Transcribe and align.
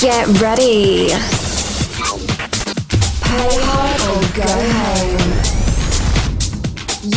Get 0.00 0.26
ready. 0.40 1.08
Pay 3.20 3.50
hard 3.60 4.00
or 4.08 4.22
go 4.34 4.48
home. 4.80 5.30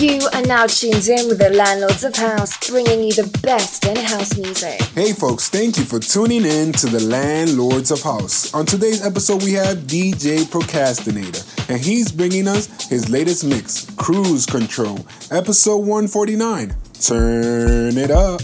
You 0.02 0.27
are 0.33 0.41
now 0.41 0.67
tuned 0.67 1.07
in 1.07 1.29
with 1.29 1.38
the 1.39 1.51
Landlords 1.51 2.04
of 2.04 2.13
House, 2.13 2.57
bringing 2.69 3.05
you 3.05 3.13
the 3.13 3.39
best 3.41 3.85
in 3.85 3.96
house 3.96 4.38
music. 4.38 4.81
Hey 4.96 5.13
folks, 5.13 5.47
thank 5.47 5.77
you 5.77 5.86
for 5.86 6.00
tuning 6.00 6.43
in 6.43 6.73
to 6.73 6.88
the 6.88 7.00
Landlords 7.00 7.89
of 7.89 8.01
House. 8.01 8.54
On 8.54 8.65
today's 8.65 9.05
episode, 9.05 9.43
we 9.43 9.54
have 9.54 9.77
DJ 9.88 10.39
ProCastroN8tor, 10.39 11.70
and 11.70 11.79
he's 11.79 12.11
bringing 12.11 12.50
us 12.50 12.68
his 12.89 13.09
latest 13.09 13.45
mix, 13.45 13.89
Cruise 13.95 14.45
Kontrol, 14.45 15.05
episode 15.31 15.77
149. 15.77 16.75
Turn 17.00 17.97
it 17.97 18.11
up. 18.11 18.41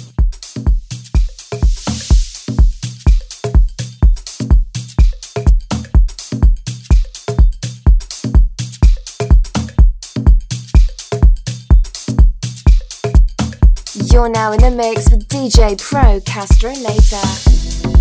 You're 14.20 14.28
now 14.28 14.52
in 14.52 14.60
the 14.60 14.70
mix 14.70 15.10
with 15.10 15.30
DJ 15.30 15.78
ProCastroN8tor. 15.78 17.99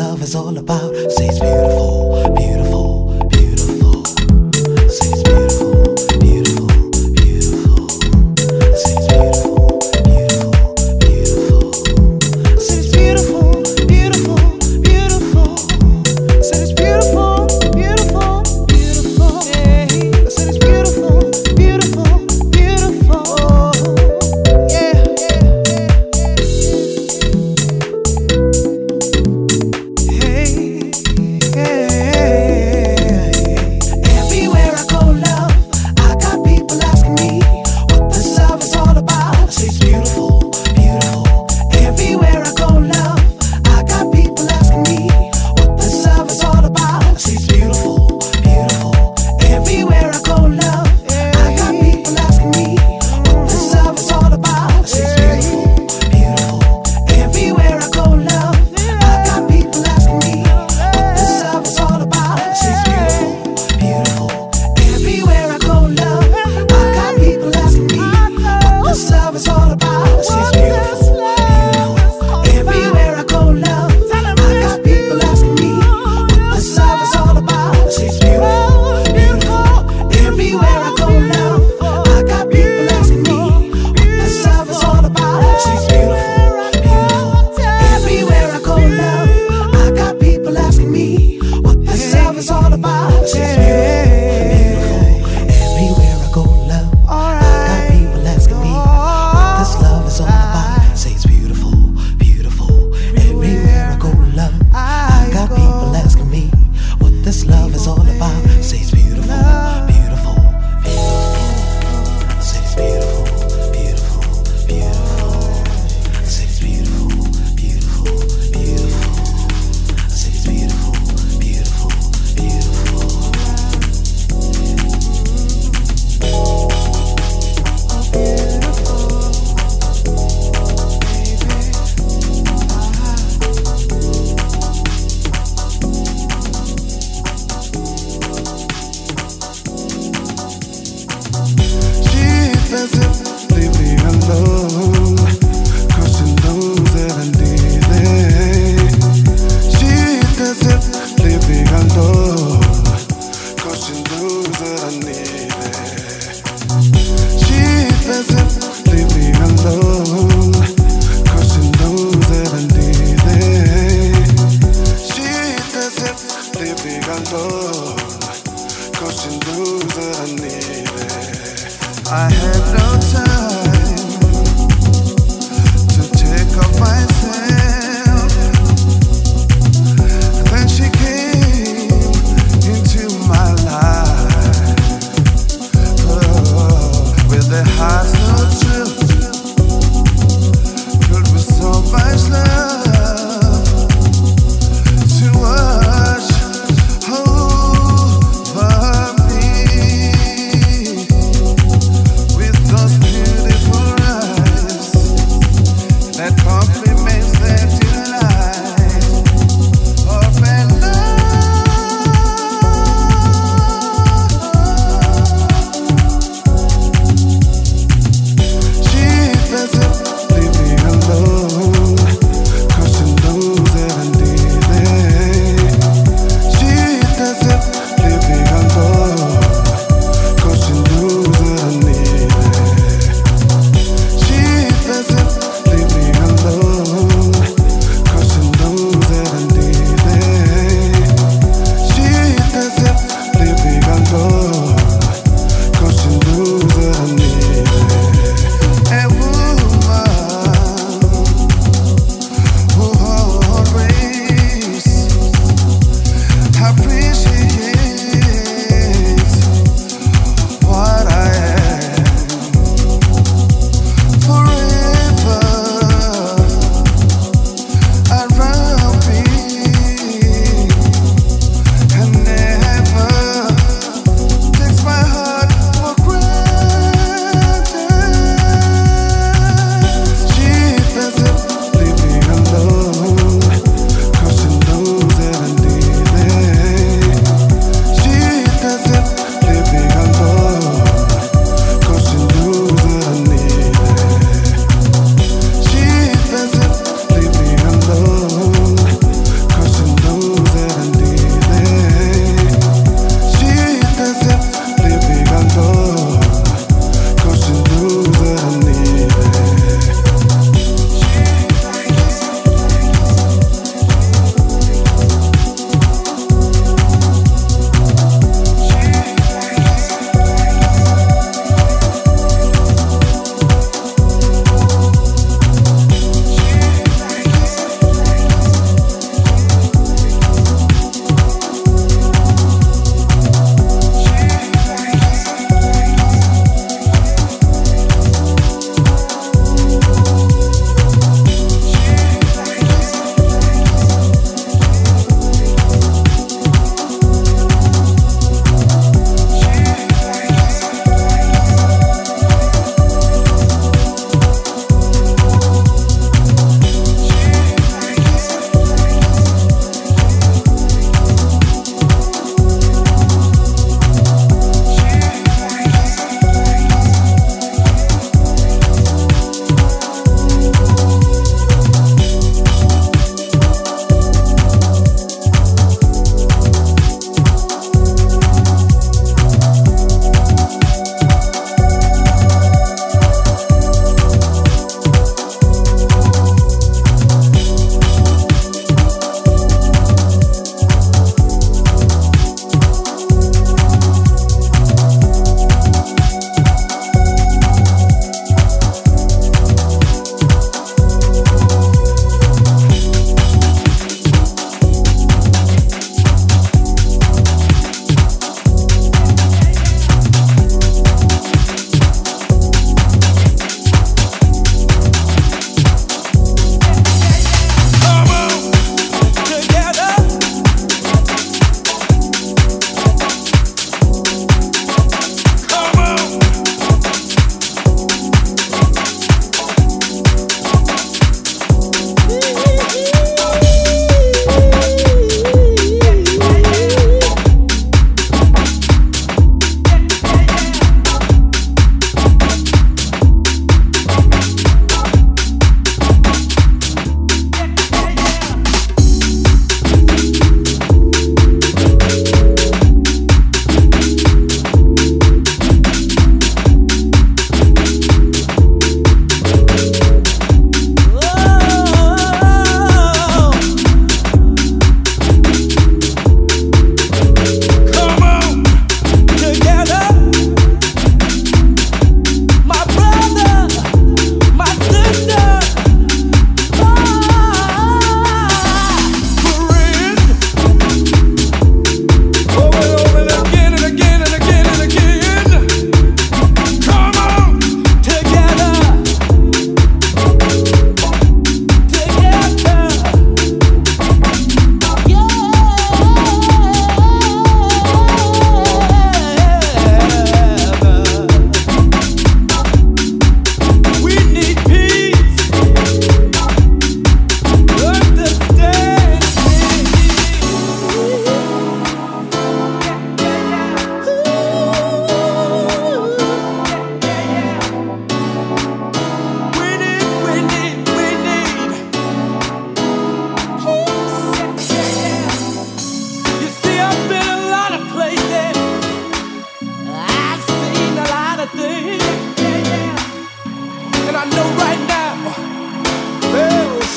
With 0.00 0.32
those 0.32 0.89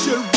should 0.04 0.33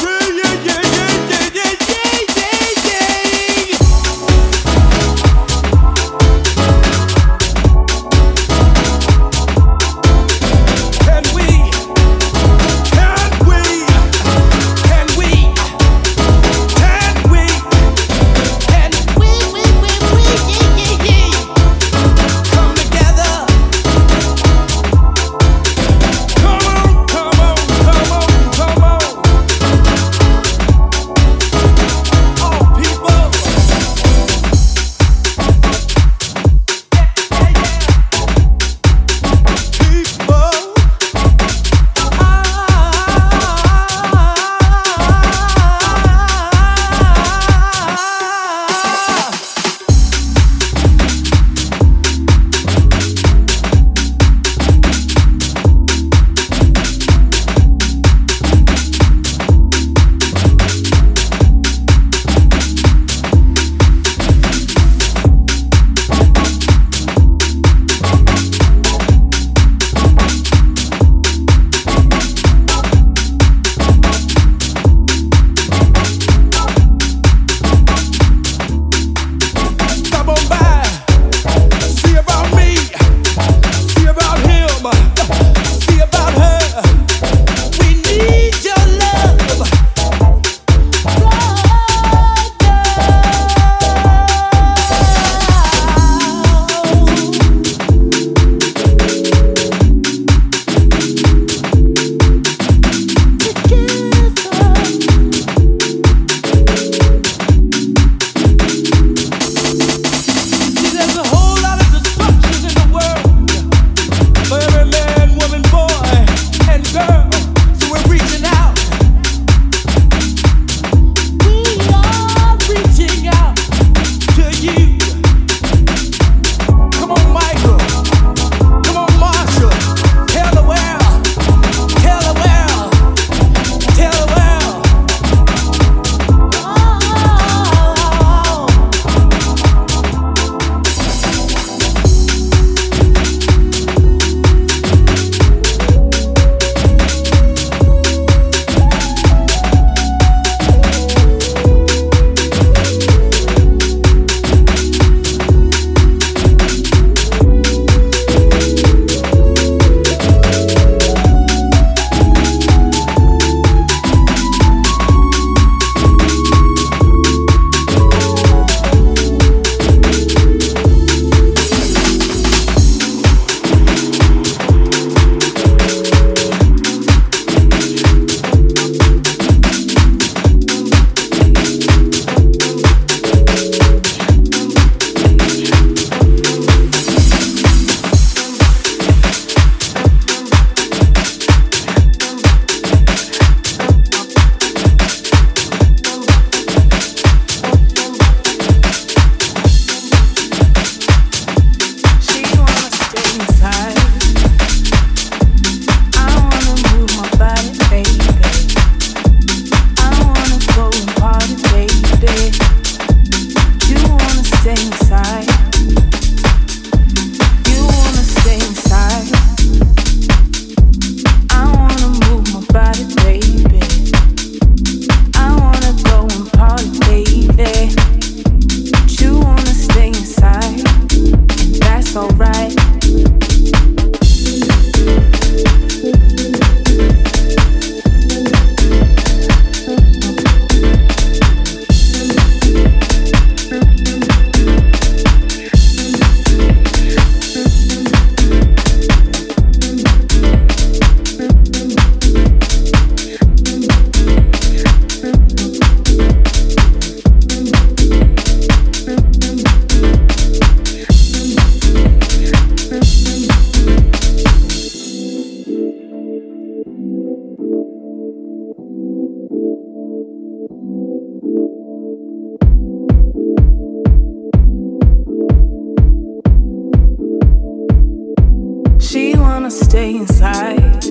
wanna 279.57 279.71
stay 279.71 280.15
inside. 280.15 281.03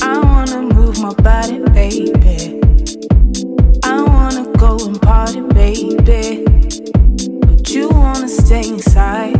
I 0.00 0.16
wanna 0.22 0.62
move 0.62 1.00
my 1.00 1.12
body, 1.14 1.58
baby. 1.74 2.60
I 3.82 4.00
wanna 4.00 4.46
go 4.56 4.78
and 4.86 5.02
party, 5.02 5.40
baby. 5.40 6.44
But 7.46 7.68
you 7.68 7.88
wanna 7.88 8.28
stay 8.28 8.68
inside. 8.68 9.34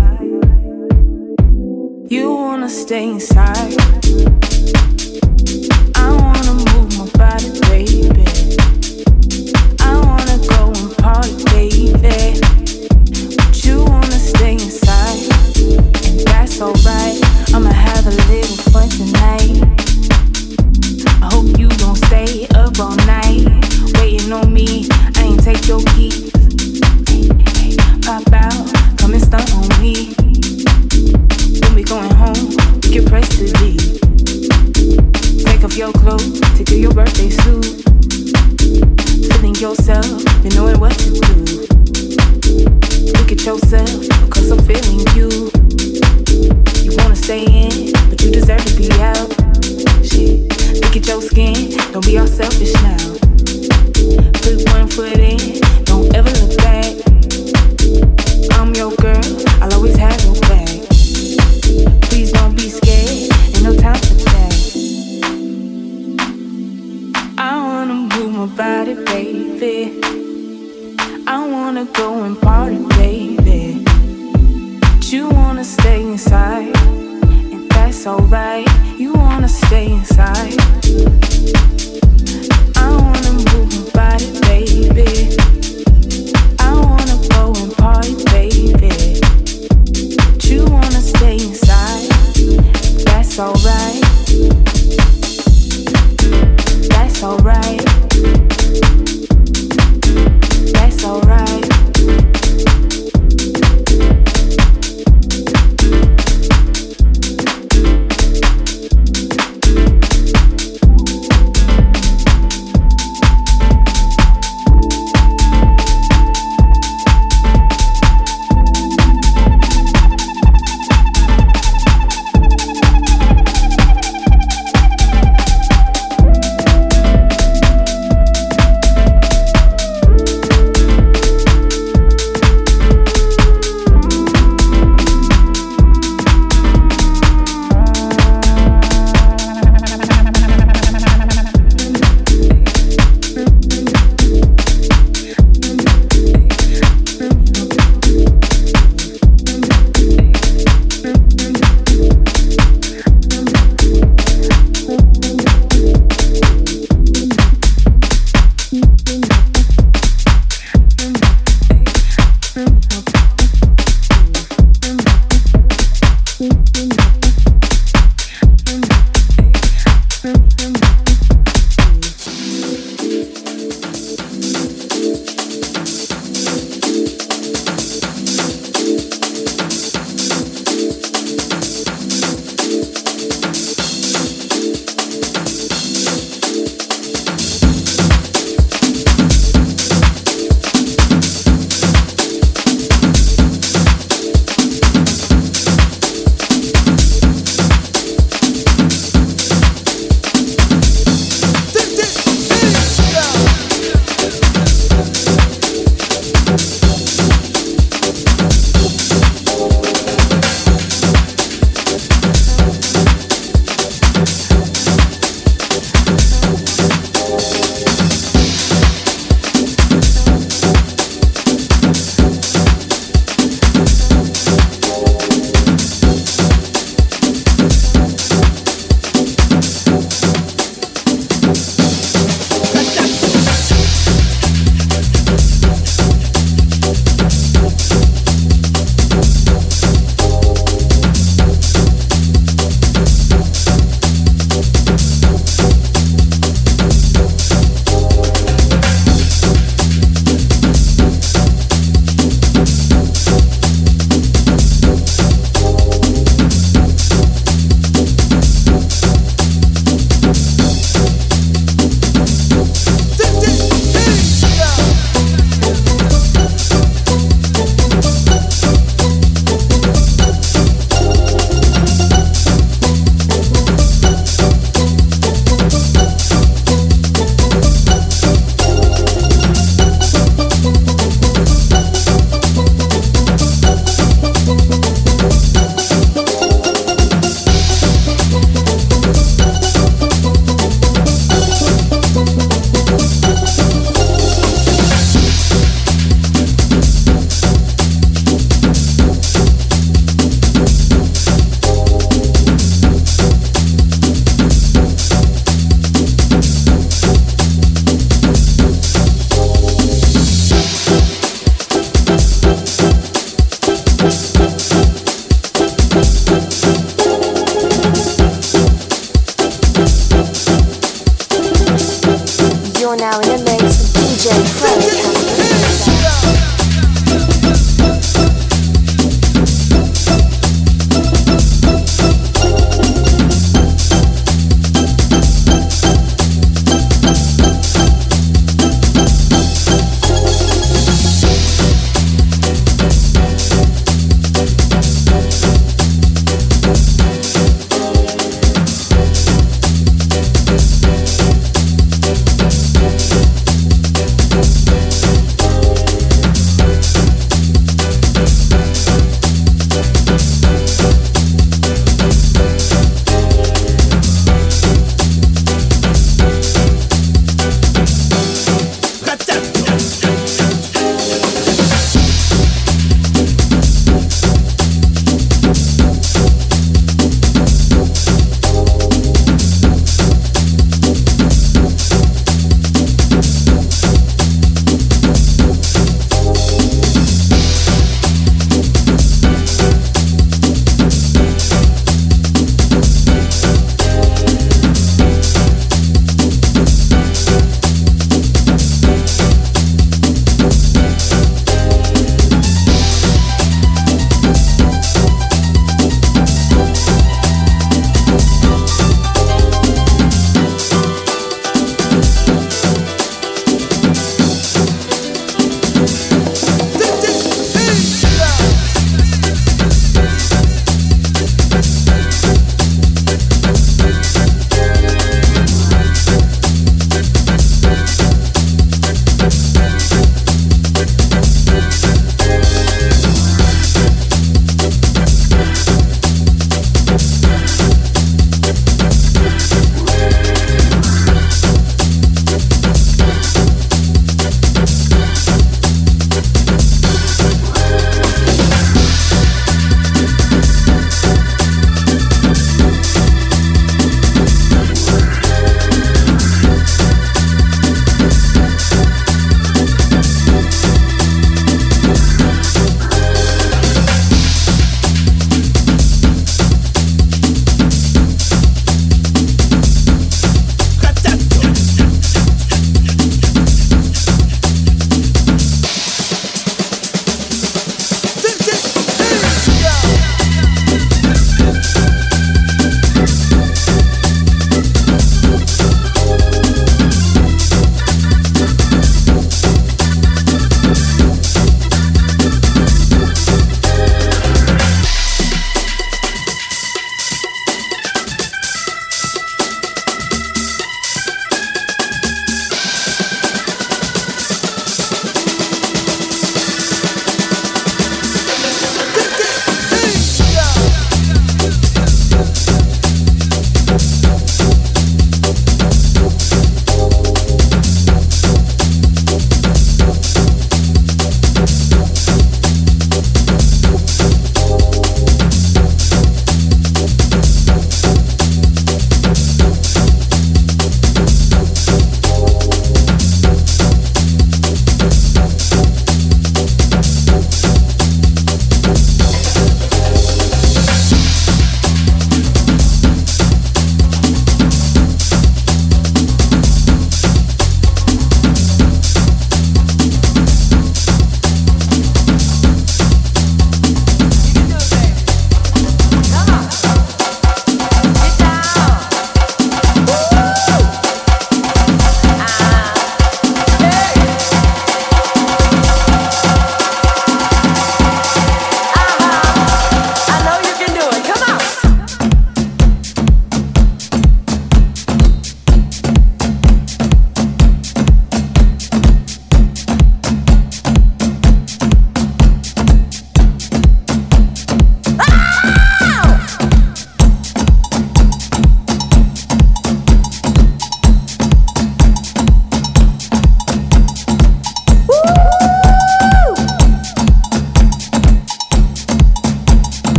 You 2.10 2.34
wanna 2.34 2.68
stay 2.68 3.10
inside. 3.10 3.76
I 5.94 6.08
wanna 6.22 6.54
move 6.72 6.90
my 6.98 7.08
body, 7.20 7.50
baby. 7.68 8.11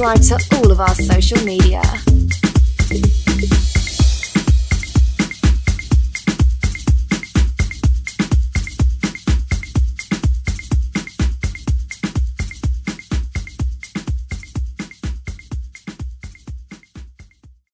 Don't 0.00 0.49